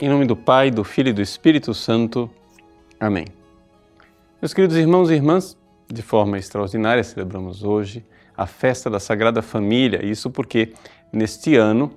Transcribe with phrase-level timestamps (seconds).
[0.00, 2.28] Em nome do Pai, do Filho e do Espírito Santo.
[2.98, 3.26] Amém.
[4.42, 5.56] Meus queridos irmãos e irmãs,
[5.88, 8.04] de forma extraordinária celebramos hoje
[8.36, 10.04] a festa da Sagrada Família.
[10.04, 10.72] Isso porque
[11.12, 11.92] neste ano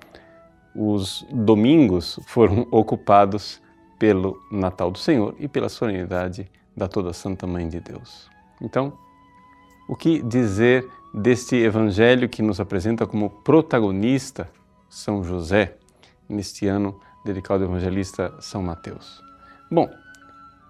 [0.76, 3.60] os domingos foram ocupados
[3.98, 8.30] pelo Natal do Senhor e pela solenidade da Toda Santa Mãe de Deus.
[8.62, 8.94] Então,
[9.90, 14.48] o que dizer deste evangelho que nos apresenta como protagonista
[14.88, 15.78] São José
[16.30, 19.22] neste ano dedicado ao evangelista São Mateus?
[19.70, 19.90] Bom,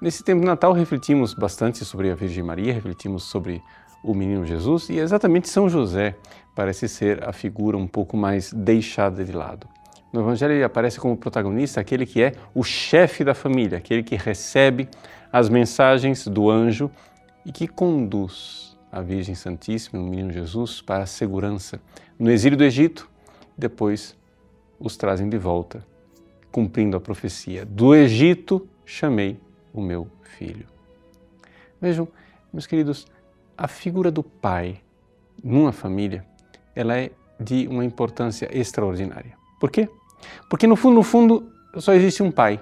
[0.02, 3.62] nesse tempo de Natal refletimos bastante sobre a Virgem Maria, refletimos sobre
[4.04, 6.16] o menino Jesus e exatamente São José
[6.56, 9.68] parece ser a figura um pouco mais deixada de lado.
[10.12, 14.16] No Evangelho ele aparece como protagonista aquele que é o chefe da família, aquele que
[14.16, 14.90] recebe
[15.32, 16.90] as mensagens do anjo
[17.46, 21.80] e que conduz a Virgem Santíssima, o menino Jesus, para a segurança
[22.18, 23.08] no exílio do Egito,
[23.58, 24.18] depois
[24.80, 25.86] os trazem de volta,
[26.52, 29.40] cumprindo a profecia: Do Egito chamei
[29.74, 30.66] o meu filho.
[31.80, 32.08] Vejam,
[32.52, 33.06] meus queridos,
[33.58, 34.82] a figura do pai
[35.44, 36.26] numa família,
[36.76, 39.38] ela é de uma importância extraordinária.
[39.60, 39.90] Por quê?
[40.50, 42.60] Porque no fundo, no fundo, só existe um pai.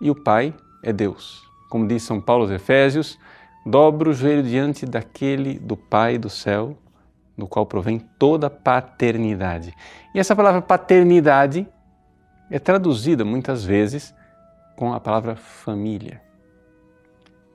[0.00, 1.42] E o pai é Deus.
[1.68, 3.18] Como diz São Paulo aos Efésios,
[3.64, 6.76] dobra o joelho diante daquele do Pai do céu,
[7.36, 9.74] do qual provém toda paternidade.
[10.14, 11.66] E essa palavra paternidade
[12.50, 14.14] é traduzida muitas vezes
[14.76, 16.22] com a palavra família.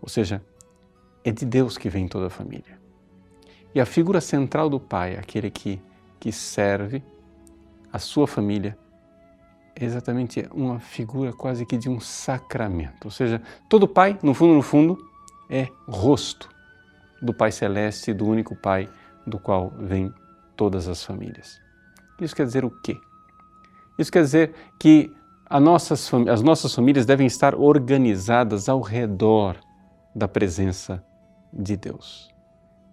[0.02, 0.42] Ou seja,
[1.24, 2.80] é de Deus que vem toda a família.
[3.74, 5.82] E a figura central do pai, aquele que,
[6.20, 7.04] que serve
[7.92, 8.78] a sua família,
[9.76, 13.06] é exatamente uma figura quase que de um sacramento.
[13.06, 14.98] Ou seja, todo pai, no fundo, no fundo,
[15.50, 16.50] é rosto
[17.22, 18.90] do Pai Celeste, do único Pai
[19.26, 20.14] do qual vem
[20.56, 21.62] todas as famílias.
[22.20, 22.98] Isso quer dizer o quê?
[24.02, 25.12] Isso quer dizer que
[25.50, 25.62] as
[26.42, 29.58] nossas famílias devem estar organizadas ao redor
[30.16, 31.04] da presença
[31.54, 32.30] de Deus.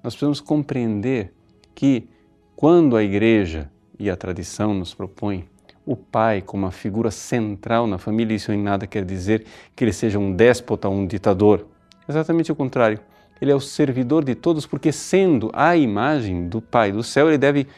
[0.03, 1.33] Nós precisamos compreender
[1.75, 2.09] que
[2.55, 5.49] quando a igreja e a tradição nos propõem
[5.87, 9.45] o pai como a figura central na família, isso em nada quer dizer
[9.75, 11.67] que ele seja um déspota ou um ditador.
[12.09, 13.01] Exatamente o contrário.
[13.41, 17.39] Ele é o servidor de todos, porque sendo a imagem do Pai do céu, ele
[17.39, 17.69] deve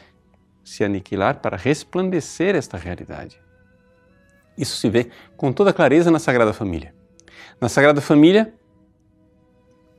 [0.63, 3.39] se aniquilar para resplandecer esta realidade.
[4.57, 6.93] Isso se vê com toda clareza na Sagrada Família.
[7.59, 8.53] Na Sagrada Família,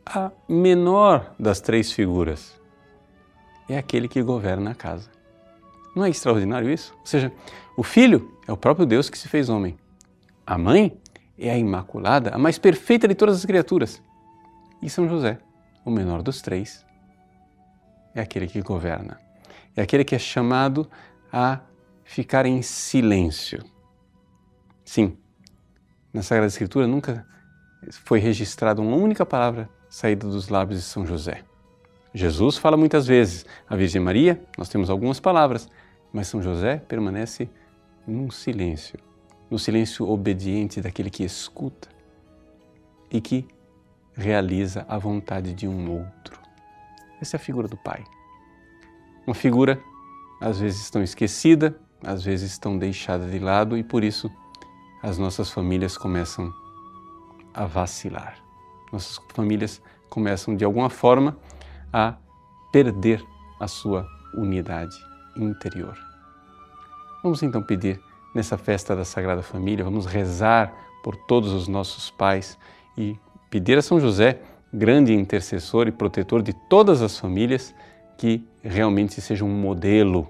[0.04, 2.60] a menor das três figuras
[3.68, 5.10] é aquele que governa a casa.
[5.94, 6.94] Não é extraordinário isso?
[7.00, 7.32] Ou seja,
[7.76, 9.78] o filho é o próprio Deus que se fez homem.
[10.46, 10.98] A mãe
[11.38, 14.02] é a Imaculada, a mais perfeita de todas as criaturas.
[14.80, 15.38] E São José,
[15.84, 16.84] o menor dos três,
[18.14, 19.18] é aquele que governa.
[19.76, 20.88] É aquele que é chamado
[21.32, 21.60] a
[22.04, 23.64] ficar em silêncio.
[24.84, 25.16] Sim,
[26.12, 27.26] na Sagrada Escritura nunca
[28.04, 31.42] foi registrada uma única palavra saída dos lábios de São José.
[32.14, 35.68] Jesus fala muitas vezes, a Virgem Maria, nós temos algumas palavras,
[36.12, 37.48] mas São José permanece
[38.06, 38.98] num silêncio,
[39.50, 41.88] no silêncio obediente daquele que escuta
[43.10, 43.46] e que
[44.14, 46.38] realiza a vontade de um outro.
[47.20, 48.04] Essa é a figura do Pai.
[49.26, 49.80] Uma figura,
[50.40, 54.30] às vezes, tão esquecida, às vezes, tão deixada de lado e por isso
[55.02, 56.52] as nossas famílias começam
[57.54, 58.36] a vacilar.
[58.92, 61.36] Nossas famílias começam, de alguma forma,
[61.92, 62.16] a
[62.72, 63.24] perder
[63.60, 64.96] a sua unidade
[65.36, 65.96] interior.
[67.22, 68.00] Vamos então pedir
[68.34, 70.72] nessa festa da Sagrada Família, vamos rezar
[71.02, 72.58] por todos os nossos pais
[72.96, 73.16] e
[73.50, 74.40] pedir a São José,
[74.72, 77.74] grande intercessor e protetor de todas as famílias,
[78.16, 80.28] que realmente seja um modelo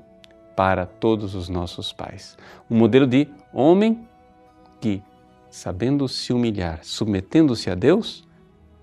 [0.56, 2.36] para todos os nossos pais.
[2.70, 4.06] Um modelo de homem
[4.80, 5.02] que,
[5.50, 8.26] sabendo se humilhar, submetendo-se a Deus,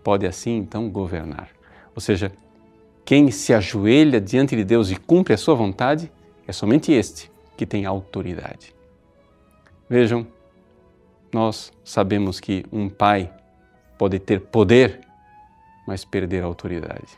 [0.03, 1.49] pode assim então governar.
[1.95, 2.31] Ou seja,
[3.05, 6.11] quem se ajoelha diante de Deus e cumpre a sua vontade
[6.47, 8.73] é somente este que tem autoridade.
[9.89, 10.25] Vejam,
[11.33, 13.33] nós sabemos que um pai
[13.97, 15.01] pode ter poder,
[15.87, 17.17] mas perder a autoridade.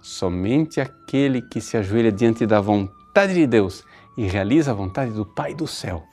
[0.00, 3.84] Somente aquele que se ajoelha diante da vontade de Deus
[4.16, 6.04] e realiza a vontade do Pai do céu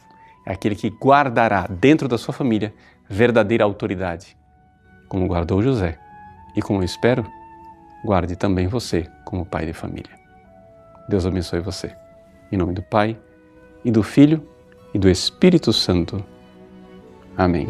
[0.47, 2.73] é aquele que guardará dentro da sua família
[3.09, 4.37] verdadeira autoridade,
[5.09, 5.99] como guardou José
[6.55, 7.25] e como eu espero
[8.05, 10.17] guarde também você como pai de família.
[11.09, 11.93] Deus abençoe você.
[12.49, 13.17] Em nome do Pai,
[13.83, 14.47] e do Filho,
[14.93, 16.23] e do Espírito Santo.
[17.35, 17.67] Amém.